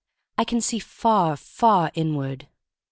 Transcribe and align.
I 0.39 0.45
can 0.45 0.61
see 0.61 0.79
far, 0.79 1.37
far 1.37 1.91
inward. 1.93 2.47